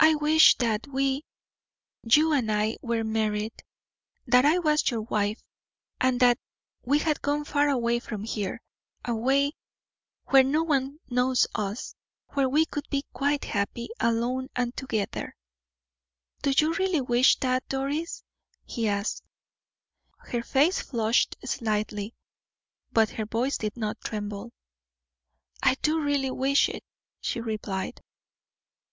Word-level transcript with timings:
"I 0.00 0.16
wish 0.16 0.56
that 0.56 0.88
we 0.88 1.24
you 2.02 2.32
and 2.32 2.50
I 2.50 2.78
were 2.82 3.04
married; 3.04 3.52
that 4.26 4.44
I 4.44 4.58
was 4.58 4.90
your 4.90 5.02
wife, 5.02 5.40
and 6.00 6.18
that 6.18 6.40
we 6.84 6.98
had 6.98 7.22
gone 7.22 7.44
far 7.44 7.68
away 7.68 8.00
from 8.00 8.24
here, 8.24 8.60
away 9.04 9.52
where 10.26 10.42
no 10.42 10.64
one 10.64 10.98
knows 11.08 11.46
us, 11.54 11.94
where 12.30 12.48
we 12.48 12.66
could 12.66 12.90
be 12.90 13.04
quite 13.12 13.44
happy, 13.44 13.88
alone 14.00 14.48
and 14.56 14.76
together." 14.76 15.36
"Do 16.42 16.50
you 16.50 16.72
really 16.74 17.00
wish 17.00 17.38
that, 17.38 17.68
Doris?" 17.68 18.24
he 18.64 18.88
asked. 18.88 19.22
Her 20.18 20.42
face 20.42 20.80
flushed 20.80 21.36
slightly, 21.44 22.16
but 22.90 23.10
her 23.10 23.26
voice 23.26 23.58
did 23.58 23.76
not 23.76 24.00
tremble. 24.00 24.52
"I 25.62 25.76
do 25.82 26.00
really 26.02 26.32
wish 26.32 26.68
it," 26.68 26.82
she 27.20 27.40
replied. 27.40 28.00